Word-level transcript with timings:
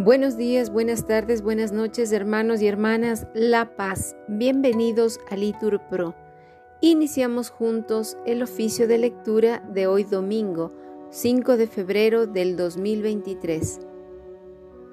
Buenos 0.00 0.36
días, 0.36 0.70
buenas 0.70 1.06
tardes, 1.06 1.42
buenas 1.42 1.72
noches, 1.72 2.12
hermanos 2.12 2.62
y 2.62 2.68
hermanas 2.68 3.26
La 3.34 3.74
Paz. 3.74 4.14
Bienvenidos 4.28 5.18
a 5.28 5.34
Litur 5.34 5.80
Pro. 5.90 6.14
Iniciamos 6.80 7.50
juntos 7.50 8.16
el 8.24 8.44
oficio 8.44 8.86
de 8.86 8.98
lectura 8.98 9.60
de 9.74 9.88
hoy 9.88 10.04
domingo, 10.04 10.70
5 11.10 11.56
de 11.56 11.66
febrero 11.66 12.28
del 12.28 12.56
2023. 12.56 13.80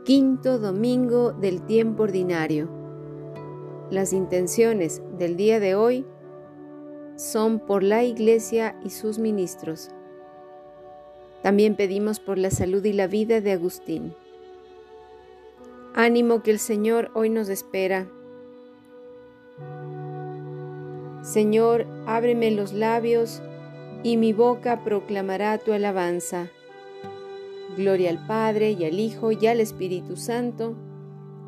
Quinto 0.05 0.57
domingo 0.57 1.33
del 1.33 1.63
tiempo 1.67 2.01
ordinario. 2.01 2.67
Las 3.91 4.11
intenciones 4.11 5.03
del 5.19 5.37
día 5.37 5.59
de 5.59 5.75
hoy 5.75 6.03
son 7.15 7.59
por 7.59 7.83
la 7.83 8.03
Iglesia 8.03 8.75
y 8.83 8.89
sus 8.89 9.19
ministros. 9.19 9.89
También 11.43 11.75
pedimos 11.75 12.19
por 12.19 12.39
la 12.39 12.49
salud 12.49 12.83
y 12.83 12.93
la 12.93 13.05
vida 13.05 13.39
de 13.39 13.51
Agustín. 13.51 14.15
Ánimo 15.97 16.43
que 16.43 16.51
el 16.51 16.59
Señor 16.59 17.09
hoy 17.13 17.29
nos 17.29 17.47
espera. 17.47 18.09
Señor, 21.21 21.87
ábreme 22.05 22.51
los 22.51 22.73
labios 22.73 23.41
y 24.03 24.17
mi 24.17 24.33
boca 24.33 24.83
proclamará 24.83 25.57
tu 25.57 25.71
alabanza. 25.71 26.51
Gloria 27.77 28.09
al 28.09 28.27
Padre 28.27 28.71
y 28.71 28.83
al 28.83 28.99
Hijo 28.99 29.31
y 29.31 29.47
al 29.47 29.61
Espíritu 29.61 30.17
Santo, 30.17 30.75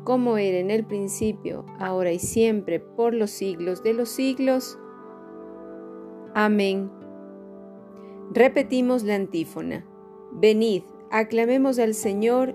como 0.04 0.38
era 0.38 0.56
en 0.56 0.70
el 0.70 0.86
principio, 0.86 1.66
ahora 1.78 2.10
y 2.12 2.18
siempre, 2.18 2.80
por 2.80 3.12
los 3.12 3.30
siglos 3.30 3.82
de 3.82 3.92
los 3.92 4.08
siglos. 4.08 4.78
Amén. 6.32 6.90
Repetimos 8.32 9.02
la 9.02 9.16
antífona. 9.16 9.84
Venid, 10.32 10.84
aclamemos 11.10 11.78
al 11.78 11.92
Señor, 11.92 12.54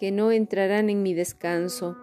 que 0.00 0.12
no 0.12 0.32
entrarán 0.32 0.88
en 0.88 1.02
mi 1.02 1.12
descanso. 1.12 1.94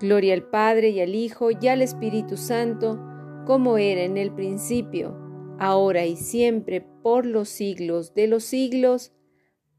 Gloria 0.00 0.34
al 0.34 0.42
Padre 0.42 0.88
y 0.88 1.00
al 1.00 1.14
Hijo 1.14 1.50
y 1.52 1.68
al 1.68 1.82
Espíritu 1.82 2.36
Santo, 2.36 3.00
como 3.46 3.78
era 3.78 4.00
en 4.00 4.16
el 4.16 4.32
principio, 4.32 5.16
ahora 5.60 6.04
y 6.04 6.16
siempre, 6.16 6.80
por 6.80 7.26
los 7.26 7.48
siglos 7.48 8.12
de 8.14 8.26
los 8.26 8.42
siglos. 8.42 9.12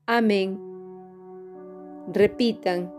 Amén. 0.05 0.57
Repitan, 2.13 2.93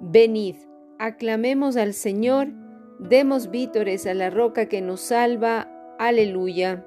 venid, 0.00 0.56
aclamemos 0.98 1.78
al 1.78 1.94
Señor, 1.94 2.48
demos 2.98 3.50
vítores 3.50 4.06
a 4.06 4.12
la 4.12 4.28
roca 4.28 4.68
que 4.68 4.82
nos 4.82 5.00
salva. 5.00 5.70
Aleluya. 5.98 6.86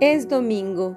Es 0.00 0.26
domingo. 0.26 0.96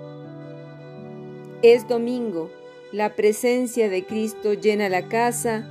es 1.63 1.87
domingo, 1.87 2.49
la 2.91 3.15
presencia 3.15 3.87
de 3.87 4.03
Cristo 4.03 4.53
llena 4.53 4.89
la 4.89 5.07
casa, 5.07 5.67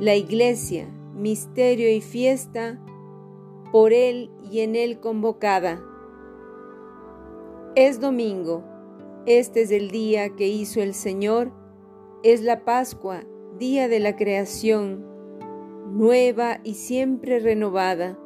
la 0.00 0.16
iglesia, 0.16 0.88
misterio 1.14 1.88
y 1.88 2.00
fiesta, 2.00 2.80
por 3.70 3.92
Él 3.92 4.30
y 4.50 4.60
en 4.60 4.74
Él 4.74 4.98
convocada. 4.98 5.80
Es 7.76 8.00
domingo, 8.00 8.64
este 9.26 9.62
es 9.62 9.70
el 9.70 9.90
día 9.90 10.34
que 10.34 10.48
hizo 10.48 10.82
el 10.82 10.92
Señor, 10.92 11.52
es 12.24 12.42
la 12.42 12.64
Pascua, 12.64 13.22
día 13.58 13.86
de 13.86 14.00
la 14.00 14.16
creación, 14.16 15.06
nueva 15.92 16.58
y 16.64 16.74
siempre 16.74 17.38
renovada. 17.38 18.18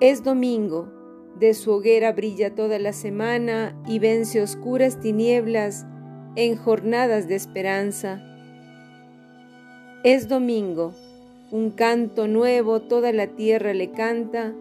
Es 0.00 0.24
domingo, 0.24 0.88
de 1.38 1.54
su 1.54 1.72
hoguera 1.72 2.12
brilla 2.12 2.54
toda 2.54 2.78
la 2.78 2.92
semana 2.92 3.74
y 3.86 3.98
vence 3.98 4.40
oscuras 4.40 5.00
tinieblas 5.00 5.86
en 6.36 6.56
jornadas 6.56 7.28
de 7.28 7.34
esperanza. 7.34 8.22
Es 10.04 10.28
domingo, 10.28 10.92
un 11.50 11.70
canto 11.70 12.28
nuevo 12.28 12.82
toda 12.82 13.12
la 13.12 13.28
tierra 13.28 13.74
le 13.74 13.90
canta 13.90 14.54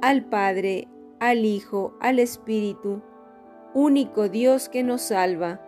al 0.00 0.24
Padre, 0.24 0.88
al 1.20 1.44
Hijo, 1.44 1.94
al 2.00 2.18
Espíritu, 2.18 3.02
único 3.74 4.28
Dios 4.28 4.68
que 4.68 4.82
nos 4.82 5.02
salva. 5.02 5.60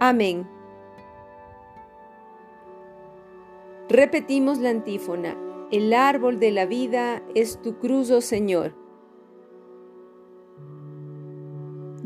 Amén. 0.00 0.46
Repetimos 3.88 4.58
la 4.58 4.70
antífona. 4.70 5.36
El 5.70 5.92
árbol 5.92 6.38
de 6.38 6.50
la 6.50 6.66
vida 6.66 7.22
es 7.34 7.60
tu 7.60 7.78
cruz, 7.78 8.10
oh 8.10 8.20
Señor. 8.20 8.83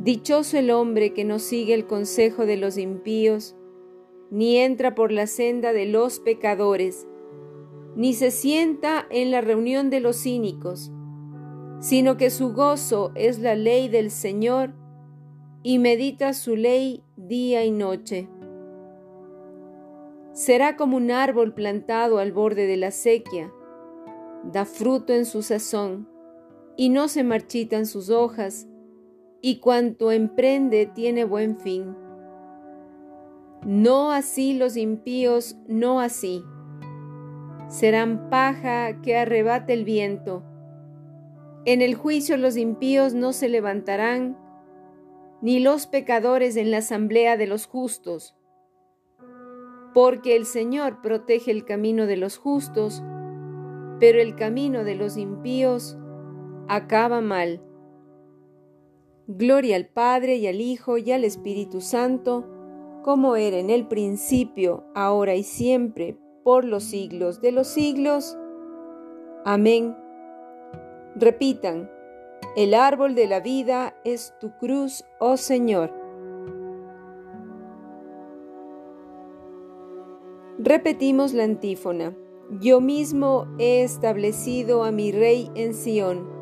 Dichoso 0.08 0.56
el 0.56 0.70
hombre 0.70 1.12
que 1.12 1.26
no 1.26 1.38
sigue 1.38 1.74
el 1.74 1.86
consejo 1.86 2.46
de 2.46 2.56
los 2.56 2.78
impíos, 2.78 3.54
ni 4.30 4.56
entra 4.56 4.94
por 4.94 5.12
la 5.12 5.26
senda 5.26 5.74
de 5.74 5.84
los 5.84 6.18
pecadores, 6.18 7.06
ni 7.94 8.14
se 8.14 8.30
sienta 8.30 9.06
en 9.10 9.30
la 9.30 9.42
reunión 9.42 9.90
de 9.90 10.00
los 10.00 10.22
cínicos, 10.22 10.90
sino 11.80 12.16
que 12.16 12.30
su 12.30 12.54
gozo 12.54 13.12
es 13.16 13.38
la 13.38 13.54
ley 13.54 13.90
del 13.90 14.10
Señor 14.10 14.72
y 15.62 15.78
medita 15.78 16.32
su 16.32 16.56
ley 16.56 17.04
día 17.16 17.66
y 17.66 17.70
noche. 17.70 18.30
Será 20.32 20.78
como 20.78 20.96
un 20.96 21.10
árbol 21.10 21.52
plantado 21.52 22.18
al 22.18 22.32
borde 22.32 22.66
de 22.66 22.78
la 22.78 22.92
sequía, 22.92 23.52
da 24.42 24.64
fruto 24.64 25.12
en 25.12 25.26
su 25.26 25.42
sazón, 25.42 26.08
y 26.78 26.88
no 26.88 27.08
se 27.08 27.24
marchitan 27.24 27.84
sus 27.84 28.08
hojas, 28.08 28.66
y 29.40 29.60
cuanto 29.60 30.10
emprende 30.10 30.86
tiene 30.86 31.24
buen 31.24 31.56
fin. 31.56 31.96
No 33.64 34.12
así 34.12 34.54
los 34.54 34.76
impíos, 34.76 35.56
no 35.66 36.00
así. 36.00 36.44
Serán 37.68 38.30
paja 38.30 39.00
que 39.02 39.16
arrebate 39.16 39.72
el 39.72 39.84
viento. 39.84 40.42
En 41.64 41.82
el 41.82 41.94
juicio 41.94 42.36
los 42.36 42.56
impíos 42.56 43.14
no 43.14 43.32
se 43.32 43.48
levantarán, 43.48 44.38
ni 45.42 45.58
los 45.58 45.86
pecadores 45.86 46.56
en 46.56 46.70
la 46.70 46.78
asamblea 46.78 47.36
de 47.36 47.46
los 47.46 47.66
justos. 47.66 48.34
Porque 49.92 50.36
el 50.36 50.46
Señor 50.46 51.00
protege 51.02 51.50
el 51.50 51.64
camino 51.64 52.06
de 52.06 52.16
los 52.16 52.38
justos, 52.38 53.02
pero 54.00 54.20
el 54.20 54.34
camino 54.36 54.84
de 54.84 54.94
los 54.94 55.16
impíos 55.16 55.98
acaba 56.68 57.20
mal. 57.20 57.60
Gloria 59.30 59.76
al 59.76 59.84
Padre 59.84 60.36
y 60.36 60.46
al 60.46 60.58
Hijo 60.62 60.96
y 60.96 61.12
al 61.12 61.22
Espíritu 61.22 61.82
Santo, 61.82 62.48
como 63.04 63.36
era 63.36 63.58
en 63.58 63.68
el 63.68 63.86
principio, 63.86 64.86
ahora 64.94 65.34
y 65.34 65.42
siempre, 65.42 66.16
por 66.44 66.64
los 66.64 66.84
siglos 66.84 67.42
de 67.42 67.52
los 67.52 67.66
siglos. 67.66 68.38
Amén. 69.44 69.94
Repitan, 71.14 71.90
el 72.56 72.72
árbol 72.72 73.14
de 73.14 73.26
la 73.26 73.40
vida 73.40 73.94
es 74.02 74.32
tu 74.40 74.50
cruz, 74.56 75.04
oh 75.20 75.36
Señor. 75.36 75.92
Repetimos 80.58 81.34
la 81.34 81.44
antífona. 81.44 82.16
Yo 82.62 82.80
mismo 82.80 83.46
he 83.58 83.82
establecido 83.82 84.84
a 84.84 84.90
mi 84.90 85.12
rey 85.12 85.50
en 85.54 85.74
Sión 85.74 86.37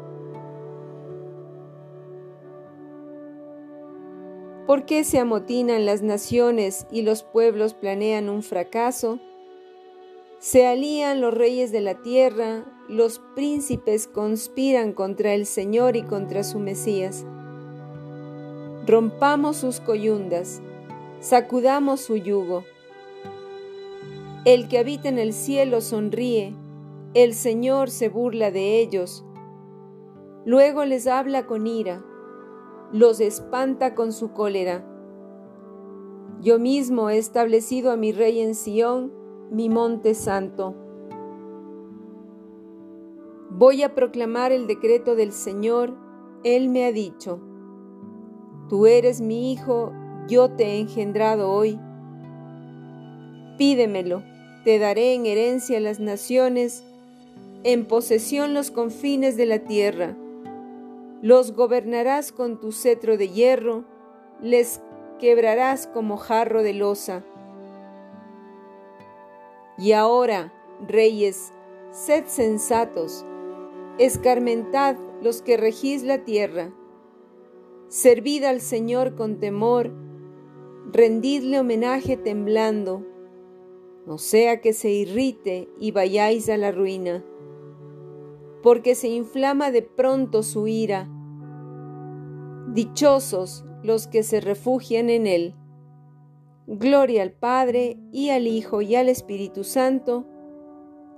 ¿Por 4.67 4.85
qué 4.85 5.05
se 5.05 5.21
amotinan 5.21 5.87
las 5.87 6.03
naciones 6.03 6.89
y 6.91 7.03
los 7.03 7.23
pueblos 7.23 7.73
planean 7.73 8.29
un 8.29 8.43
fracaso? 8.43 9.21
Se 10.41 10.67
alían 10.67 11.21
los 11.21 11.33
reyes 11.33 11.71
de 11.71 11.81
la 11.81 12.03
tierra, 12.03 12.65
los 12.89 13.21
príncipes 13.37 14.09
conspiran 14.09 14.93
contra 14.93 15.35
el 15.35 15.47
Señor 15.47 15.95
y 15.95 16.03
contra 16.03 16.43
su 16.43 16.59
Mesías. 16.59 17.25
Rompamos 18.89 19.57
sus 19.57 19.79
coyundas, 19.79 20.61
sacudamos 21.21 22.01
su 22.01 22.17
yugo. 22.17 22.65
El 24.45 24.67
que 24.67 24.79
habita 24.79 25.09
en 25.09 25.21
el 25.21 25.33
cielo 25.33 25.81
sonríe, 25.81 26.55
el 27.15 27.35
Señor 27.35 27.89
se 27.89 28.09
burla 28.09 28.51
de 28.51 28.81
ellos. 28.81 29.25
Luego 30.45 30.85
les 30.85 31.07
habla 31.07 31.47
con 31.47 31.69
ira 31.69 32.05
los 32.93 33.21
espanta 33.21 33.95
con 33.95 34.13
su 34.13 34.33
cólera. 34.33 34.85
Yo 36.41 36.59
mismo 36.59 37.11
he 37.11 37.19
establecido 37.19 37.91
a 37.91 37.97
mi 37.97 38.13
rey 38.13 38.41
en 38.41 38.55
Sión, 38.55 39.13
mi 39.51 39.69
monte 39.69 40.15
santo. 40.15 40.75
Voy 43.51 43.83
a 43.83 43.95
proclamar 43.95 44.53
el 44.53 44.67
decreto 44.67 45.17
del 45.17 45.33
Señor, 45.33 45.97
Él 46.45 46.69
me 46.69 46.85
ha 46.85 46.93
dicho, 46.93 47.41
Tú 48.69 48.87
eres 48.87 49.21
mi 49.21 49.53
hijo, 49.53 49.93
yo 50.29 50.51
te 50.51 50.65
he 50.65 50.81
engendrado 50.81 51.53
hoy. 51.53 51.79
Pídemelo, 53.59 54.23
te 54.65 54.79
daré 54.79 55.15
en 55.15 55.25
herencia 55.25 55.79
las 55.81 56.01
naciones, 56.01 56.85
en 57.63 57.87
posesión 57.87 58.55
los 58.55 58.71
confines 58.71 59.37
de 59.37 59.47
la 59.47 59.61
tierra 59.61 60.17
los 61.23 61.53
gobernarás 61.53 62.33
con 62.33 62.61
tu 62.61 62.73
cetro 62.73 63.17
de 63.17 63.29
hierro, 63.29 63.85
les 64.43 64.83
quebrarás 65.19 65.87
como 65.87 66.17
jarro 66.17 66.63
de 66.63 66.75
losa. 66.75 67.25
Y 69.79 69.93
ahora, 69.93 70.53
reyes, 70.87 71.53
sed 71.91 72.25
sensatos, 72.27 73.25
escarmentad 73.99 74.97
los 75.23 75.43
que 75.43 75.57
regís 75.57 76.03
la 76.03 76.25
tierra, 76.25 76.73
servid 77.89 78.45
al 78.45 78.61
Señor 78.61 79.15
con 79.15 79.39
temor, 79.39 79.91
rendidle 80.93 81.61
homenaje 81.61 82.17
temblando, 82.17 83.07
no 84.07 84.19
sea 84.19 84.61
que 84.61 84.73
se 84.73 84.91
irrite 84.91 85.69
y 85.79 85.91
vayáis 85.91 86.49
a 86.49 86.57
la 86.57 86.73
ruina 86.73 87.25
porque 88.67 88.97
se 88.97 89.07
inflama 89.07 89.71
de 89.71 89.83
pronto 89.83 90.43
su 90.43 90.67
ira. 90.67 91.09
Dichosos 92.73 93.65
los 93.85 94.09
que 94.09 94.25
se 94.25 94.41
refugian 94.41 95.09
en 95.09 95.29
él. 95.29 95.55
Gloria 96.67 97.23
al 97.23 97.31
Padre 97.31 97.97
y 98.11 98.31
al 98.31 98.49
Hijo 98.49 98.83
y 98.83 98.97
al 98.97 99.09
Espíritu 99.09 99.63
Santo, 99.63 100.27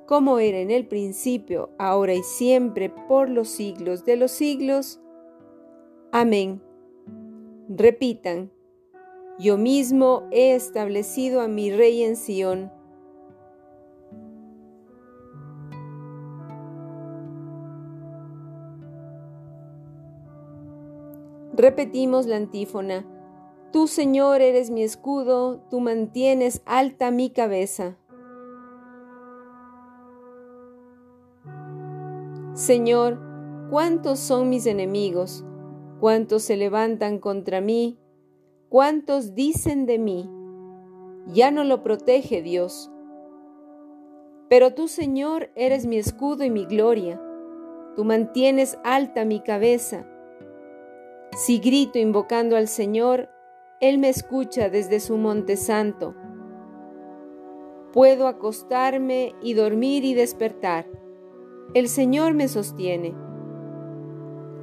como 0.06 0.40
era 0.40 0.58
en 0.58 0.70
el 0.70 0.86
principio, 0.88 1.70
ahora 1.78 2.12
y 2.12 2.22
siempre, 2.22 2.90
por 2.90 3.30
los 3.30 3.48
siglos 3.48 4.04
de 4.04 4.18
los 4.18 4.30
siglos. 4.30 5.00
Amén. 6.12 6.60
Repitan, 7.70 8.52
yo 9.38 9.56
mismo 9.56 10.28
he 10.32 10.54
establecido 10.54 11.40
a 11.40 11.48
mi 11.48 11.70
Rey 11.70 12.02
en 12.02 12.16
Sión 12.16 12.70
Repetimos 21.58 22.26
la 22.26 22.36
antífona. 22.36 23.04
Tú, 23.72 23.88
Señor, 23.88 24.42
eres 24.42 24.70
mi 24.70 24.84
escudo, 24.84 25.58
tú 25.68 25.80
mantienes 25.80 26.62
alta 26.66 27.10
mi 27.10 27.30
cabeza. 27.30 27.98
Señor, 32.54 33.18
¿cuántos 33.70 34.20
son 34.20 34.48
mis 34.48 34.66
enemigos? 34.66 35.44
¿Cuántos 35.98 36.44
se 36.44 36.56
levantan 36.56 37.18
contra 37.18 37.60
mí? 37.60 37.98
¿Cuántos 38.68 39.34
dicen 39.34 39.84
de 39.84 39.98
mí? 39.98 40.30
Ya 41.26 41.50
no 41.50 41.64
lo 41.64 41.82
protege 41.82 42.40
Dios. 42.40 42.88
Pero 44.48 44.74
tú, 44.74 44.86
Señor, 44.86 45.50
eres 45.56 45.86
mi 45.86 45.96
escudo 45.98 46.44
y 46.44 46.50
mi 46.50 46.66
gloria. 46.66 47.20
Tú 47.96 48.04
mantienes 48.04 48.78
alta 48.84 49.24
mi 49.24 49.40
cabeza. 49.40 50.06
Si 51.38 51.60
grito 51.60 52.00
invocando 52.00 52.56
al 52.56 52.66
Señor, 52.66 53.28
Él 53.80 53.98
me 53.98 54.08
escucha 54.08 54.70
desde 54.70 54.98
su 54.98 55.16
monte 55.18 55.56
santo. 55.56 56.16
Puedo 57.92 58.26
acostarme 58.26 59.36
y 59.40 59.54
dormir 59.54 60.04
y 60.04 60.14
despertar. 60.14 60.88
El 61.74 61.88
Señor 61.88 62.34
me 62.34 62.48
sostiene. 62.48 63.14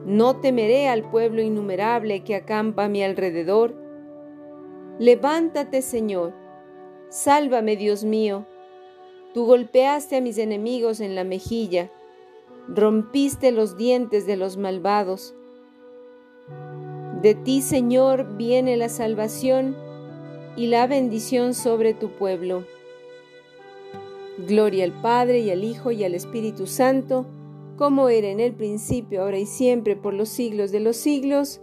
No 0.06 0.42
temeré 0.42 0.90
al 0.90 1.10
pueblo 1.10 1.42
innumerable 1.42 2.26
que 2.26 2.36
acampa 2.36 2.84
a 2.84 2.90
mi 2.90 3.02
alrededor. 3.04 3.74
Levántate, 5.00 5.82
Señor. 5.82 6.34
Sálvame, 7.08 7.78
Dios 7.78 8.04
mío. 8.04 8.46
Tú 9.34 9.46
golpeaste 9.46 10.18
a 10.18 10.22
mis 10.22 10.38
enemigos 10.38 11.00
en 11.00 11.16
la 11.16 11.24
mejilla. 11.24 11.90
Rompiste 12.68 13.54
los 13.54 13.78
dientes 13.78 14.28
de 14.28 14.36
los 14.36 14.58
malvados 14.58 15.36
de 17.26 17.34
ti, 17.34 17.64
Señor, 17.64 18.38
viene 18.38 18.78
la 18.78 18.88
salvación 18.88 19.76
y 20.56 20.68
la 20.68 20.86
bendición 20.86 21.56
sobre 21.56 21.96
tu 21.96 22.10
pueblo. 22.12 22.66
Gloria 24.48 24.84
al 24.84 24.92
Padre 25.02 25.40
y 25.40 25.50
al 25.50 25.64
Hijo 25.64 25.90
y 25.90 26.04
al 26.04 26.14
Espíritu 26.14 26.68
Santo, 26.68 27.26
como 27.78 28.10
era 28.10 28.28
en 28.28 28.40
el 28.40 28.54
principio, 28.54 29.24
ahora 29.24 29.40
y 29.40 29.48
siempre, 29.48 29.96
por 29.96 30.14
los 30.14 30.30
siglos 30.30 30.72
de 30.72 30.82
los 30.82 30.98
siglos. 30.98 31.62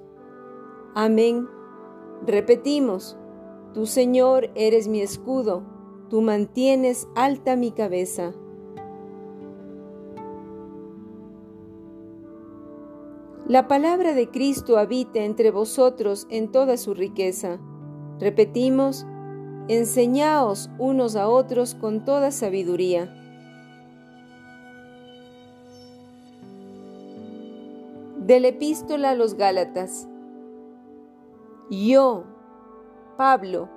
Amén. 0.97 1.47
Repetimos, 2.27 3.17
tú 3.73 3.87
Señor 3.87 4.51
eres 4.57 4.89
mi 4.89 5.01
escudo, 5.01 5.63
tú 6.11 6.23
mantienes 6.23 7.07
alta 7.15 7.55
mi 7.55 7.71
cabeza. 7.71 8.35
La 13.53 13.69
palabra 13.69 14.15
de 14.15 14.31
Cristo 14.31 14.79
habita 14.79 15.19
entre 15.19 15.51
vosotros 15.51 16.27
en 16.31 16.51
toda 16.51 16.79
su 16.79 16.95
riqueza. 16.95 17.59
Repetimos, 18.19 19.05
enseñaos 19.69 20.71
unos 20.79 21.17
a 21.17 21.29
otros 21.29 21.75
con 21.75 22.03
toda 22.03 22.31
sabiduría. 22.31 23.15
De 28.17 28.41
la 28.41 28.49
epístola 28.49 29.11
a 29.11 29.15
los 29.15 29.35
Gálatas. 29.35 30.09
Yo, 31.69 32.25
Pablo, 33.19 33.69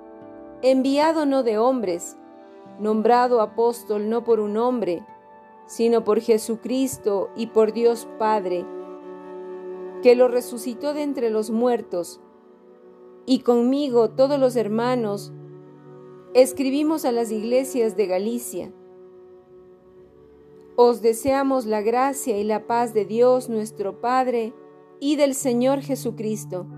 enviado 0.62 1.26
no 1.26 1.42
de 1.42 1.58
hombres, 1.58 2.16
nombrado 2.80 3.42
apóstol 3.42 4.08
no 4.08 4.24
por 4.24 4.40
un 4.40 4.56
hombre, 4.56 5.04
sino 5.66 6.02
por 6.02 6.22
Jesucristo 6.22 7.28
y 7.36 7.48
por 7.48 7.74
Dios 7.74 8.08
Padre, 8.18 8.64
que 10.06 10.14
lo 10.14 10.28
resucitó 10.28 10.94
de 10.94 11.02
entre 11.02 11.30
los 11.30 11.50
muertos, 11.50 12.20
y 13.26 13.40
conmigo 13.40 14.10
todos 14.10 14.38
los 14.38 14.54
hermanos 14.54 15.32
Escribimos 16.32 17.04
a 17.04 17.10
las 17.10 17.32
iglesias 17.32 17.96
de 17.96 18.06
Galicia. 18.06 18.72
Os 20.76 21.02
deseamos 21.02 21.66
la 21.66 21.80
gracia 21.80 22.38
y 22.38 22.44
la 22.44 22.68
paz 22.68 22.94
de 22.94 23.04
Dios 23.04 23.48
nuestro 23.48 24.00
Padre 24.00 24.54
y 25.00 25.16
del 25.16 25.34
Señor 25.34 25.80
Jesucristo, 25.80 26.68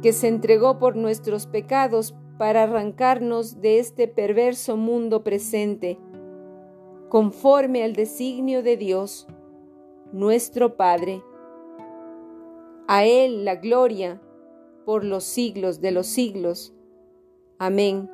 que 0.00 0.14
se 0.14 0.28
entregó 0.28 0.78
por 0.78 0.96
nuestros 0.96 1.46
pecados 1.46 2.14
para 2.38 2.62
arrancarnos 2.62 3.60
de 3.60 3.80
este 3.80 4.08
perverso 4.08 4.78
mundo 4.78 5.22
presente, 5.22 5.98
conforme 7.10 7.84
al 7.84 7.92
designio 7.92 8.62
de 8.62 8.78
Dios, 8.78 9.26
nuestro 10.10 10.78
Padre. 10.78 11.22
A 12.90 13.04
Él 13.04 13.44
la 13.44 13.54
gloria 13.54 14.20
por 14.84 15.04
los 15.04 15.22
siglos 15.22 15.80
de 15.80 15.92
los 15.92 16.06
siglos. 16.06 16.74
Amén. 17.58 18.10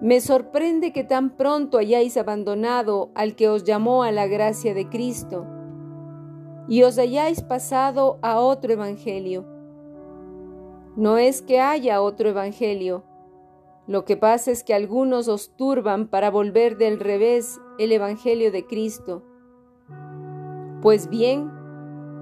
Me 0.00 0.20
sorprende 0.20 0.92
que 0.92 1.04
tan 1.04 1.36
pronto 1.36 1.78
hayáis 1.78 2.16
abandonado 2.16 3.10
al 3.14 3.36
que 3.36 3.48
os 3.48 3.64
llamó 3.64 4.02
a 4.02 4.10
la 4.10 4.26
gracia 4.26 4.74
de 4.74 4.88
Cristo 4.88 5.46
y 6.68 6.82
os 6.82 6.98
hayáis 6.98 7.40
pasado 7.42 8.18
a 8.20 8.38
otro 8.38 8.72
evangelio 8.72 9.46
no 10.96 11.16
es 11.16 11.40
que 11.40 11.58
haya 11.58 12.02
otro 12.02 12.28
evangelio. 12.28 13.02
Lo 13.86 14.04
que 14.04 14.18
pasa 14.18 14.50
es 14.50 14.62
que 14.62 14.74
algunos 14.74 15.26
os 15.26 15.56
turban 15.56 16.06
para 16.06 16.30
volver 16.30 16.76
del 16.76 17.00
revés 17.00 17.58
el 17.78 17.92
evangelio 17.92 18.52
de 18.52 18.66
Cristo. 18.66 19.22
Pues 20.82 21.08
bien, 21.08 21.50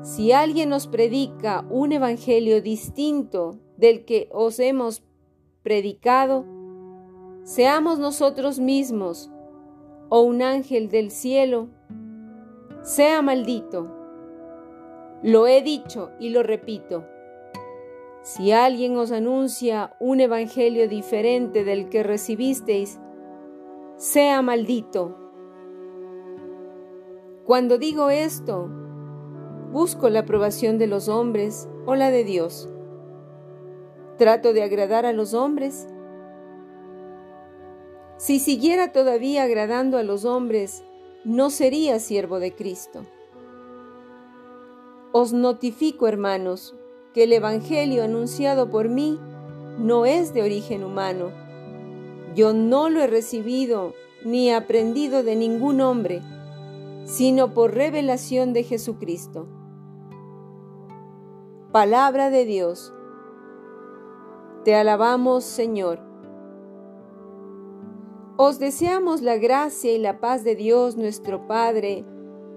si 0.03 0.33
alguien 0.33 0.73
os 0.73 0.87
predica 0.87 1.67
un 1.69 1.93
evangelio 1.93 2.63
distinto 2.63 3.59
del 3.77 4.05
que 4.05 4.29
os 4.33 4.59
hemos 4.59 5.03
predicado, 5.63 6.47
seamos 7.45 7.99
nosotros 7.99 8.59
mismos 8.61 9.31
o 10.09 10.23
un 10.23 10.43
ángel 10.43 10.89
del 10.89 11.11
cielo, 11.11 11.69
sea 12.83 13.21
maldito. 13.21 13.95
Lo 15.23 15.47
he 15.47 15.61
dicho 15.61 16.11
y 16.19 16.31
lo 16.31 16.43
repito. 16.43 17.05
Si 18.23 18.53
alguien 18.53 18.97
os 18.97 19.13
anuncia 19.13 19.95
un 20.01 20.21
evangelio 20.21 20.89
diferente 20.89 21.63
del 21.65 21.91
que 21.91 22.03
recibisteis, 22.03 22.99
sea 23.97 24.41
maldito. 24.41 25.17
Cuando 27.45 27.77
digo 27.77 28.09
esto, 28.09 28.80
busco 29.71 30.09
la 30.11 30.21
aprobación 30.21 30.79
de 30.79 30.87
los 30.87 31.09
hombres 31.09 31.69
o 31.87 31.95
la 31.95 32.11
de 32.11 32.25
Dios. 32.25 32.69
¿Trato 34.19 34.53
de 34.53 34.63
agradar 34.63 35.07
a 35.07 35.13
los 35.13 35.33
hombres? 35.33 35.87
Si 38.19 38.39
siguiera 38.39 38.93
todavía 38.93 39.45
agradando 39.45 39.97
a 39.97 40.03
los 40.03 40.25
hombres, 40.25 40.85
no 41.25 41.51
sería 41.51 41.99
siervo 42.01 42.39
de 42.39 42.53
Cristo. 42.53 43.07
Os 45.13 45.33
notifico, 45.33 46.07
hermanos, 46.07 46.77
que 47.15 47.25
el 47.25 47.33
Evangelio 47.33 48.05
anunciado 48.05 48.71
por 48.71 48.89
mí 48.89 49.19
no 49.79 50.05
es 50.05 50.35
de 50.35 50.43
origen 50.43 50.85
humano. 50.85 51.31
Yo 52.35 52.53
no 52.53 52.91
lo 52.91 53.01
he 53.01 53.07
recibido 53.07 53.95
ni 54.25 54.53
aprendido 54.53 55.23
de 55.23 55.35
ningún 55.35 55.81
hombre, 55.81 56.21
sino 57.05 57.55
por 57.55 57.75
revelación 57.75 58.53
de 58.53 58.65
Jesucristo. 58.65 59.49
Palabra 61.73 62.31
de 62.31 62.47
Dios. 62.47 62.93
Te 64.65 64.75
alabamos, 64.75 65.45
Señor. 65.45 66.01
Os 68.37 68.59
deseamos 68.59 69.23
la 69.23 69.37
gracia 69.37 69.93
y 69.93 69.99
la 69.99 70.19
paz 70.19 70.43
de 70.43 70.57
Dios 70.57 70.97
nuestro 70.97 71.47
Padre 71.47 72.05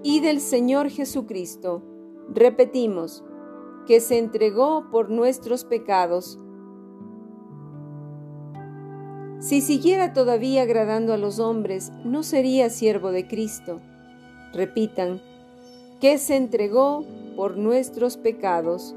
y 0.02 0.18
del 0.18 0.40
Señor 0.40 0.90
Jesucristo. 0.90 1.80
Repetimos, 2.28 3.22
que 3.86 4.00
se 4.00 4.18
entregó 4.18 4.90
por 4.90 5.10
nuestros 5.10 5.64
pecados. 5.64 6.40
Si 9.38 9.60
siguiera 9.60 10.12
todavía 10.12 10.62
agradando 10.62 11.12
a 11.12 11.18
los 11.18 11.38
hombres, 11.38 11.92
no 12.04 12.24
sería 12.24 12.68
siervo 12.68 13.12
de 13.12 13.28
Cristo. 13.28 13.80
Repitan, 14.52 15.22
que 16.00 16.18
se 16.18 16.34
entregó 16.34 17.04
por 17.36 17.56
nuestros 17.56 18.16
pecados. 18.16 18.96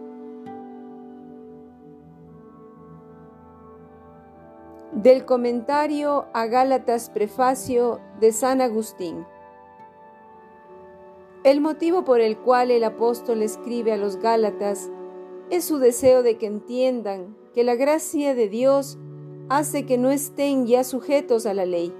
Del 4.97 5.25
comentario 5.25 6.25
a 6.33 6.47
Gálatas 6.47 7.11
prefacio 7.11 7.99
de 8.19 8.31
San 8.31 8.61
Agustín. 8.61 9.27
El 11.43 11.61
motivo 11.61 12.03
por 12.03 12.19
el 12.19 12.35
cual 12.39 12.71
el 12.71 12.83
apóstol 12.83 13.43
escribe 13.43 13.91
a 13.91 13.97
los 13.97 14.15
Gálatas 14.15 14.89
es 15.51 15.65
su 15.65 15.77
deseo 15.77 16.23
de 16.23 16.39
que 16.39 16.47
entiendan 16.47 17.37
que 17.53 17.63
la 17.63 17.75
gracia 17.75 18.33
de 18.33 18.49
Dios 18.49 18.97
hace 19.49 19.85
que 19.85 19.99
no 19.99 20.09
estén 20.09 20.65
ya 20.65 20.83
sujetos 20.83 21.45
a 21.45 21.53
la 21.53 21.67
ley. 21.67 21.93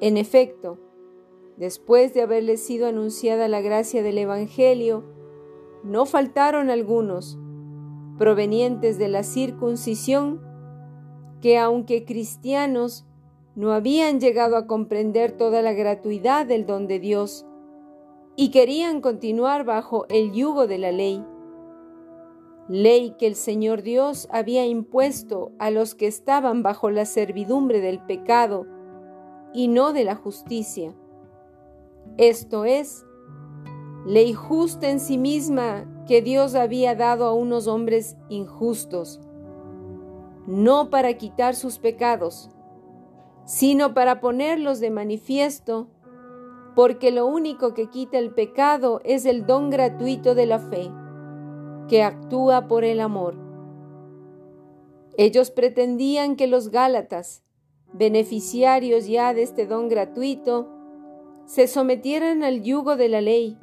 En 0.00 0.18
efecto, 0.18 0.78
después 1.56 2.12
de 2.12 2.20
haberles 2.20 2.62
sido 2.62 2.86
anunciada 2.86 3.48
la 3.48 3.62
gracia 3.62 4.02
del 4.02 4.18
Evangelio, 4.18 5.04
no 5.84 6.04
faltaron 6.04 6.68
algunos, 6.68 7.38
provenientes 8.18 8.98
de 8.98 9.08
la 9.08 9.22
circuncisión, 9.22 10.51
que 11.42 11.58
aunque 11.58 12.04
cristianos, 12.04 13.04
no 13.54 13.72
habían 13.72 14.20
llegado 14.20 14.56
a 14.56 14.66
comprender 14.66 15.32
toda 15.32 15.60
la 15.60 15.74
gratuidad 15.74 16.46
del 16.46 16.64
don 16.64 16.86
de 16.86 17.00
Dios, 17.00 17.44
y 18.36 18.50
querían 18.50 19.02
continuar 19.02 19.64
bajo 19.64 20.06
el 20.08 20.32
yugo 20.32 20.66
de 20.66 20.78
la 20.78 20.92
ley, 20.92 21.22
ley 22.68 23.14
que 23.18 23.26
el 23.26 23.34
Señor 23.34 23.82
Dios 23.82 24.28
había 24.30 24.64
impuesto 24.64 25.50
a 25.58 25.70
los 25.70 25.94
que 25.94 26.06
estaban 26.06 26.62
bajo 26.62 26.90
la 26.90 27.04
servidumbre 27.04 27.80
del 27.80 27.98
pecado 27.98 28.64
y 29.52 29.68
no 29.68 29.92
de 29.92 30.04
la 30.04 30.14
justicia. 30.14 30.94
Esto 32.16 32.64
es, 32.64 33.04
ley 34.06 34.32
justa 34.32 34.88
en 34.88 35.00
sí 35.00 35.18
misma 35.18 35.86
que 36.06 36.22
Dios 36.22 36.54
había 36.54 36.94
dado 36.94 37.26
a 37.26 37.34
unos 37.34 37.66
hombres 37.66 38.16
injustos, 38.28 39.20
no 40.46 40.90
para 40.90 41.14
quitar 41.14 41.54
sus 41.54 41.78
pecados, 41.78 42.50
sino 43.44 43.94
para 43.94 44.20
ponerlos 44.20 44.80
de 44.80 44.90
manifiesto 44.90 45.88
porque 46.74 47.10
lo 47.10 47.26
único 47.26 47.74
que 47.74 47.88
quita 47.88 48.18
el 48.18 48.30
pecado 48.30 49.00
es 49.04 49.26
el 49.26 49.46
don 49.46 49.70
gratuito 49.70 50.34
de 50.34 50.46
la 50.46 50.58
fe, 50.58 50.90
que 51.88 52.02
actúa 52.02 52.66
por 52.66 52.84
el 52.84 53.00
amor. 53.00 53.34
Ellos 55.16 55.50
pretendían 55.50 56.36
que 56.36 56.46
los 56.46 56.70
Gálatas, 56.70 57.42
beneficiarios 57.92 59.06
ya 59.06 59.34
de 59.34 59.42
este 59.42 59.66
don 59.66 59.88
gratuito, 59.88 60.68
se 61.44 61.66
sometieran 61.66 62.42
al 62.42 62.62
yugo 62.62 62.96
de 62.96 63.08
la 63.08 63.20
ley, 63.20 63.58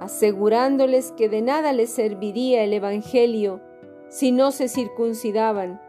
asegurándoles 0.00 1.12
que 1.12 1.30
de 1.30 1.40
nada 1.40 1.72
les 1.72 1.90
serviría 1.90 2.62
el 2.64 2.74
Evangelio 2.74 3.62
si 4.10 4.32
no 4.32 4.50
se 4.50 4.68
circuncidaban 4.68 5.80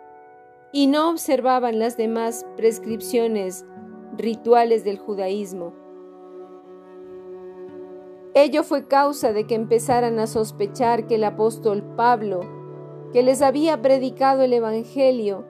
y 0.72 0.88
no 0.88 1.10
observaban 1.10 1.80
las 1.80 1.98
demás 1.98 2.46
prescripciones 2.56 3.66
rituales 4.16 4.84
del 4.84 5.00
judaísmo. 5.00 5.74
Ello 8.36 8.63
fue 8.63 8.88
causa 8.88 9.34
de 9.34 9.46
que 9.46 9.56
empezaran 9.56 10.20
a 10.20 10.28
sospechar 10.28 11.08
que 11.08 11.16
el 11.16 11.24
apóstol 11.24 11.84
Pablo, 11.98 12.42
que 13.12 13.24
les 13.24 13.42
había 13.42 13.82
predicado 13.82 14.44
el 14.44 14.54
Evangelio, 14.54 15.46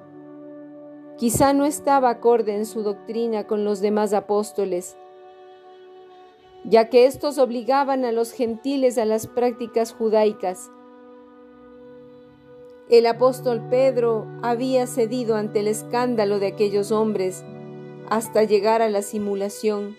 quizá 1.17 1.53
no 1.53 1.65
estaba 1.65 2.09
acorde 2.09 2.55
en 2.55 2.65
su 2.65 2.81
doctrina 2.81 3.45
con 3.45 3.65
los 3.65 3.81
demás 3.81 4.13
apóstoles, 4.13 4.97
ya 6.63 6.89
que 6.89 7.05
éstos 7.05 7.37
obligaban 7.37 8.05
a 8.05 8.13
los 8.13 8.31
gentiles 8.31 8.97
a 8.97 9.05
las 9.05 9.27
prácticas 9.27 9.93
judaicas. 9.93 10.71
El 12.91 13.07
apóstol 13.07 13.63
Pedro 13.69 14.27
había 14.43 14.85
cedido 14.85 15.35
ante 15.35 15.61
el 15.61 15.67
escándalo 15.67 16.37
de 16.37 16.47
aquellos 16.47 16.91
hombres 16.91 17.43
hasta 18.09 18.43
llegar 18.43 18.83
a 18.83 18.89
la 18.89 19.01
simulación 19.01 19.95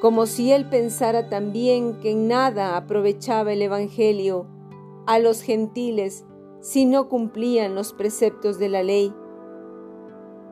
como 0.00 0.24
si 0.24 0.50
él 0.50 0.64
pensara 0.68 1.28
también 1.28 2.00
que 2.00 2.12
en 2.12 2.26
nada 2.26 2.76
aprovechaba 2.76 3.52
el 3.52 3.60
Evangelio 3.60 4.46
a 5.06 5.18
los 5.18 5.42
gentiles 5.42 6.24
si 6.60 6.86
no 6.86 7.08
cumplían 7.08 7.74
los 7.74 7.92
preceptos 7.92 8.58
de 8.58 8.70
la 8.70 8.82
ley. 8.82 9.14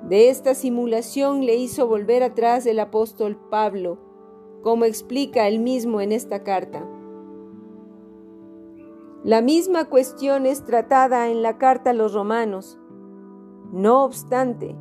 De 0.02 0.28
esta 0.28 0.54
simulación 0.54 1.46
le 1.46 1.56
hizo 1.56 1.88
volver 1.88 2.22
atrás 2.22 2.66
el 2.66 2.78
apóstol 2.78 3.38
Pablo, 3.50 3.98
como 4.62 4.84
explica 4.84 5.48
él 5.48 5.60
mismo 5.60 6.02
en 6.02 6.12
esta 6.12 6.44
carta. 6.44 6.86
La 9.28 9.42
misma 9.42 9.84
cuestión 9.84 10.46
es 10.46 10.64
tratada 10.64 11.28
en 11.28 11.42
la 11.42 11.58
carta 11.58 11.90
a 11.90 11.92
los 11.92 12.14
romanos. 12.14 12.78
No 13.72 14.02
obstante, 14.02 14.74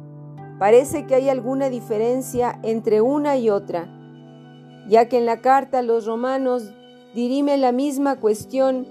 parece 0.58 1.06
que 1.06 1.16
hay 1.16 1.28
alguna 1.28 1.70
diferencia 1.70 2.58
entre 2.64 3.02
una 3.02 3.36
y 3.36 3.50
otra, 3.50 3.90
ya 4.88 5.10
que 5.10 5.18
en 5.18 5.26
la 5.26 5.42
carta 5.42 5.80
a 5.80 5.82
los 5.82 6.06
romanos 6.06 6.72
dirime 7.14 7.58
la 7.58 7.74
misma 7.74 8.22
cuestión 8.22 8.88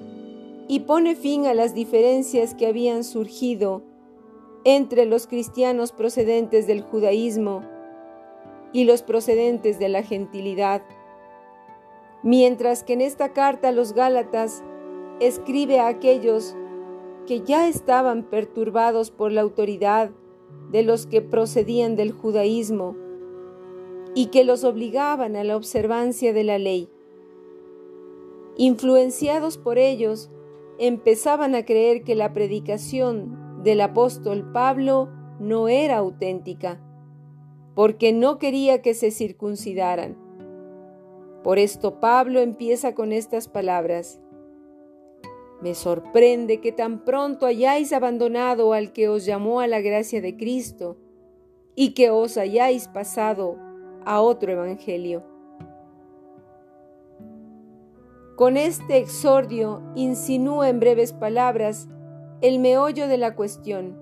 y 0.69 0.81
pone 0.81 1.17
fin 1.17 1.47
a 1.47 1.55
las 1.55 1.73
diferencias 1.73 2.55
que 2.55 2.67
habían 2.67 3.03
surgido 3.03 3.83
entre 4.65 5.07
los 5.07 5.27
cristianos 5.27 5.91
procedentes 5.91 6.67
del 6.67 6.83
judaísmo 6.83 7.63
y 8.75 8.85
los 8.85 9.03
procedentes 9.03 9.79
de 9.79 9.89
la 9.89 10.03
gentilidad, 10.03 10.83
mientras 12.23 12.85
que 12.85 12.93
en 12.93 13.01
esta 13.01 13.31
carta 13.31 13.69
a 13.69 13.73
los 13.73 13.95
Gálatas 13.95 14.63
escribe 15.21 15.81
a 15.81 15.89
aquellos 15.89 16.57
que 17.27 17.41
ya 17.41 17.69
estaban 17.69 18.23
perturbados 18.25 19.11
por 19.11 19.33
la 19.33 19.41
autoridad 19.41 20.11
de 20.71 20.83
los 20.83 21.07
que 21.07 21.23
procedían 21.23 21.97
del 21.97 22.13
judaísmo 22.13 22.97
y 24.15 24.27
que 24.27 24.45
los 24.45 24.65
obligaban 24.65 25.37
a 25.37 25.45
la 25.45 25.57
observancia 25.57 26.33
de 26.33 26.45
la 26.45 26.59
ley. 26.59 26.89
Influenciados 28.57 29.59
por 29.59 29.79
ellos, 29.79 30.31
empezaban 30.79 31.55
a 31.55 31.65
creer 31.65 32.03
que 32.03 32.15
la 32.15 32.33
predicación 32.33 33.63
del 33.63 33.81
apóstol 33.81 34.51
Pablo 34.53 35.09
no 35.39 35.69
era 35.69 35.99
auténtica, 35.99 36.81
porque 37.75 38.13
no 38.13 38.39
quería 38.39 38.81
que 38.81 38.95
se 38.95 39.11
circuncidaran. 39.11 40.17
Por 41.43 41.59
esto 41.59 42.01
Pablo 42.01 42.41
empieza 42.41 42.95
con 42.95 43.13
estas 43.13 43.49
palabras. 43.49 44.21
Me 45.61 45.75
sorprende 45.75 46.61
que 46.61 46.73
tan 46.73 47.05
pronto 47.05 47.47
hayáis 47.47 47.93
abandonado 47.93 48.73
al 48.73 48.93
que 48.93 49.09
os 49.09 49.25
llamó 49.25 49.61
a 49.61 49.67
la 49.67 49.81
gracia 49.81 50.21
de 50.21 50.37
Cristo 50.37 50.99
y 51.75 51.95
que 51.95 52.11
os 52.11 52.37
hayáis 52.37 52.89
pasado 52.89 53.57
a 54.05 54.21
otro 54.21 54.53
evangelio. 54.53 55.25
Con 58.37 58.59
este 58.59 58.99
exordio 58.99 59.83
insinúa 59.95 60.69
en 60.69 60.79
breves 60.79 61.15
palabras 61.15 61.89
el 62.43 62.59
meollo 62.59 63.09
de 63.09 63.17
la 63.17 63.35
cuestión, 63.35 63.99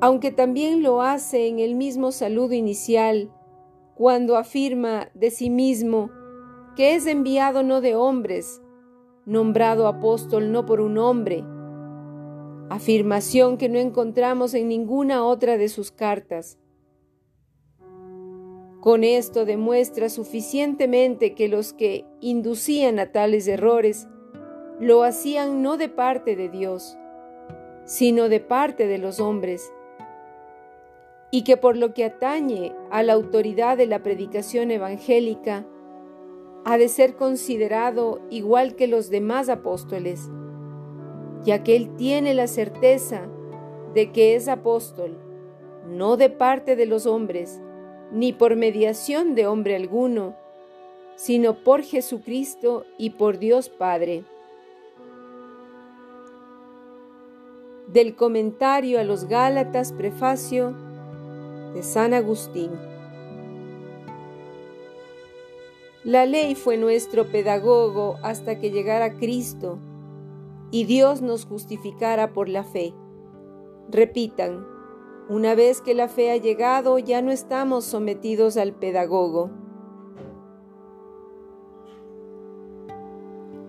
aunque 0.00 0.32
también 0.32 0.82
lo 0.82 1.00
hace 1.00 1.46
en 1.46 1.60
el 1.60 1.76
mismo 1.76 2.10
saludo 2.10 2.54
inicial, 2.54 3.30
cuando 3.94 4.36
afirma 4.36 5.08
de 5.14 5.30
sí 5.30 5.48
mismo 5.48 6.10
que 6.74 6.96
es 6.96 7.06
enviado 7.06 7.62
no 7.62 7.80
de 7.80 7.94
hombres, 7.94 8.60
nombrado 9.26 9.86
apóstol 9.86 10.52
no 10.52 10.66
por 10.66 10.80
un 10.80 10.98
hombre, 10.98 11.44
afirmación 12.70 13.56
que 13.56 13.68
no 13.68 13.78
encontramos 13.78 14.54
en 14.54 14.68
ninguna 14.68 15.24
otra 15.24 15.56
de 15.56 15.68
sus 15.68 15.90
cartas. 15.90 16.58
Con 18.80 19.02
esto 19.02 19.46
demuestra 19.46 20.10
suficientemente 20.10 21.34
que 21.34 21.48
los 21.48 21.72
que 21.72 22.04
inducían 22.20 22.98
a 22.98 23.12
tales 23.12 23.48
errores 23.48 24.08
lo 24.78 25.04
hacían 25.04 25.62
no 25.62 25.76
de 25.78 25.88
parte 25.88 26.36
de 26.36 26.50
Dios, 26.50 26.98
sino 27.86 28.28
de 28.28 28.40
parte 28.40 28.86
de 28.86 28.98
los 28.98 29.20
hombres, 29.20 29.72
y 31.30 31.44
que 31.44 31.56
por 31.56 31.76
lo 31.76 31.94
que 31.94 32.04
atañe 32.04 32.72
a 32.90 33.02
la 33.02 33.14
autoridad 33.14 33.76
de 33.76 33.86
la 33.86 34.02
predicación 34.02 34.70
evangélica, 34.70 35.66
ha 36.64 36.78
de 36.78 36.88
ser 36.88 37.14
considerado 37.14 38.20
igual 38.30 38.74
que 38.74 38.86
los 38.86 39.10
demás 39.10 39.48
apóstoles, 39.48 40.30
ya 41.42 41.62
que 41.62 41.76
él 41.76 41.94
tiene 41.96 42.32
la 42.32 42.46
certeza 42.46 43.28
de 43.92 44.12
que 44.12 44.34
es 44.34 44.48
apóstol, 44.48 45.18
no 45.86 46.16
de 46.16 46.30
parte 46.30 46.74
de 46.74 46.86
los 46.86 47.06
hombres, 47.06 47.60
ni 48.12 48.32
por 48.32 48.56
mediación 48.56 49.34
de 49.34 49.46
hombre 49.46 49.76
alguno, 49.76 50.36
sino 51.16 51.62
por 51.62 51.82
Jesucristo 51.82 52.86
y 52.96 53.10
por 53.10 53.38
Dios 53.38 53.68
Padre. 53.68 54.24
Del 57.88 58.16
comentario 58.16 58.98
a 58.98 59.04
los 59.04 59.26
Gálatas, 59.26 59.92
prefacio 59.92 60.74
de 61.74 61.82
San 61.82 62.14
Agustín. 62.14 62.70
La 66.04 66.26
ley 66.26 66.54
fue 66.54 66.76
nuestro 66.76 67.32
pedagogo 67.32 68.18
hasta 68.22 68.58
que 68.58 68.70
llegara 68.70 69.14
Cristo 69.14 69.78
y 70.70 70.84
Dios 70.84 71.22
nos 71.22 71.46
justificara 71.46 72.34
por 72.34 72.50
la 72.50 72.62
fe. 72.62 72.92
Repitan, 73.90 74.66
una 75.30 75.54
vez 75.54 75.80
que 75.80 75.94
la 75.94 76.08
fe 76.08 76.30
ha 76.30 76.36
llegado, 76.36 76.98
ya 76.98 77.22
no 77.22 77.30
estamos 77.30 77.86
sometidos 77.86 78.58
al 78.58 78.74
pedagogo. 78.74 79.50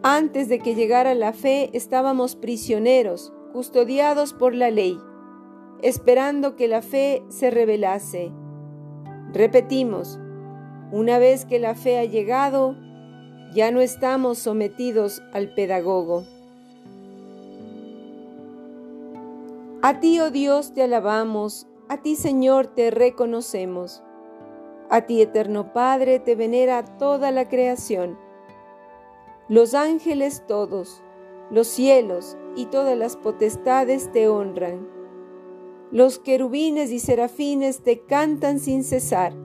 Antes 0.04 0.50
de 0.50 0.60
que 0.60 0.76
llegara 0.76 1.16
la 1.16 1.32
fe, 1.32 1.70
estábamos 1.72 2.36
prisioneros, 2.36 3.32
custodiados 3.54 4.34
por 4.34 4.54
la 4.54 4.72
ley, 4.72 5.00
esperando 5.82 6.58
que 6.58 6.68
la 6.68 6.82
fe 6.82 7.24
se 7.30 7.50
revelase. 7.50 8.34
Repetimos, 9.32 10.20
una 10.96 11.20
vez 11.20 11.44
que 11.44 11.60
la 11.60 11.76
fe 11.76 12.00
ha 12.00 12.06
llegado, 12.06 12.74
ya 13.54 13.70
no 13.70 13.82
estamos 13.82 14.38
sometidos 14.38 15.22
al 15.34 15.54
pedagogo. 15.54 16.24
A 19.82 20.00
ti, 20.00 20.22
oh 20.22 20.32
Dios, 20.32 20.74
te 20.74 20.84
alabamos, 20.84 21.68
a 21.90 22.02
ti, 22.02 22.16
Señor, 22.16 22.68
te 22.68 22.92
reconocemos. 22.92 24.04
A 24.90 25.02
ti, 25.02 25.22
eterno 25.22 25.74
Padre, 25.74 26.20
te 26.20 26.34
venera 26.38 26.86
toda 26.98 27.30
la 27.32 27.50
creación. 27.50 28.18
Los 29.50 29.74
ángeles 29.74 30.46
todos, 30.48 31.04
los 31.52 31.68
cielos 31.68 32.38
y 32.56 32.68
todas 32.68 32.98
las 32.98 33.18
potestades 33.18 34.14
te 34.14 34.30
honran. 34.30 34.88
Los 35.92 36.20
querubines 36.20 36.90
y 36.92 37.00
serafines 37.00 37.84
te 37.84 38.00
cantan 38.06 38.60
sin 38.60 38.86
cesar. 38.86 39.45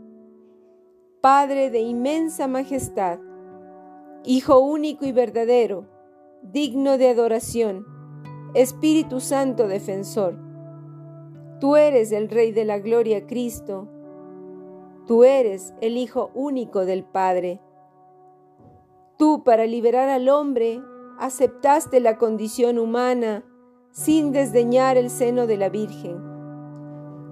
Padre 1.21 1.69
de 1.69 1.79
inmensa 1.79 2.47
majestad, 2.47 3.19
Hijo 4.23 4.59
único 4.59 5.05
y 5.05 5.11
verdadero, 5.11 5.87
digno 6.41 6.97
de 6.97 7.09
adoración, 7.09 7.85
Espíritu 8.53 9.19
Santo 9.19 9.67
defensor 9.67 10.51
Tú 11.61 11.75
eres 11.75 12.11
el 12.11 12.27
Rey 12.27 12.51
de 12.51 12.65
la 12.65 12.79
Gloria, 12.79 13.27
Cristo. 13.27 13.87
Tú 15.05 15.23
eres 15.23 15.75
el 15.79 15.95
Hijo 15.95 16.31
único 16.33 16.85
del 16.85 17.03
Padre. 17.03 17.61
Tú, 19.15 19.43
para 19.43 19.67
liberar 19.67 20.09
al 20.09 20.27
hombre, 20.27 20.81
aceptaste 21.19 21.99
la 21.99 22.17
condición 22.17 22.79
humana 22.79 23.45
sin 23.91 24.31
desdeñar 24.31 24.97
el 24.97 25.11
seno 25.11 25.45
de 25.45 25.57
la 25.57 25.69
Virgen. 25.69 26.30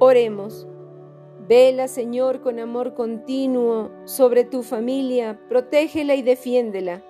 Oremos. 0.00 0.66
Vela, 1.48 1.88
Señor, 1.88 2.40
con 2.40 2.58
amor 2.58 2.94
continuo 2.94 3.90
sobre 4.04 4.44
tu 4.44 4.62
familia, 4.62 5.40
protégela 5.48 6.14
y 6.14 6.22
defiéndela, 6.22 7.02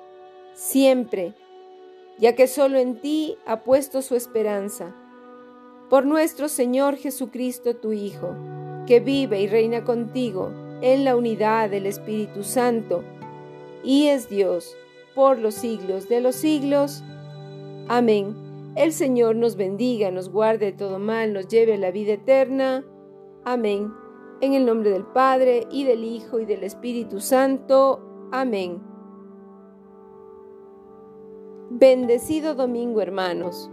siempre, 0.55 1.35
ya 2.19 2.35
que 2.35 2.47
solo 2.47 2.79
en 2.79 3.01
ti 3.01 3.37
ha 3.47 3.65
puesto 3.65 4.01
su 4.01 4.15
esperanza 4.15 4.95
por 5.91 6.07
nuestro 6.07 6.49
Señor 6.49 6.97
Jesucristo, 6.97 7.77
tu 7.77 7.93
Hijo, 7.93 8.35
que 8.87 9.01
vive 9.01 9.41
y 9.41 9.49
reina 9.49 9.85
contigo 9.85 10.51
en 10.81 11.05
la 11.05 11.17
unidad 11.17 11.71
del 11.71 11.87
Espíritu 11.87 12.45
Santo, 12.45 13.03
y 13.83 14.07
es 14.07 14.29
Dios 14.29 14.77
por 15.15 15.39
los 15.39 15.55
siglos 15.55 16.09
de 16.09 16.21
los 16.21 16.37
siglos. 16.37 17.03
Amén. 17.89 18.48
El 18.79 18.93
Señor 18.93 19.35
nos 19.35 19.57
bendiga, 19.57 20.13
nos 20.13 20.31
guarde 20.31 20.67
de 20.67 20.73
todo 20.73 21.01
mal, 21.01 21.33
nos 21.33 21.49
lleve 21.49 21.75
a 21.75 21.79
la 21.79 21.91
vida 21.91 22.13
eterna. 22.13 22.85
Amén. 23.45 23.93
En 24.41 24.55
el 24.55 24.65
nombre 24.67 24.91
del 24.91 25.05
Padre, 25.05 25.67
y 25.73 25.83
del 25.83 26.05
Hijo, 26.05 26.39
y 26.39 26.45
del 26.45 26.63
Espíritu 26.63 27.19
Santo. 27.19 28.01
Amén. 28.31 28.81
Bendecido 31.71 32.55
domingo, 32.55 33.01
hermanos. 33.01 33.69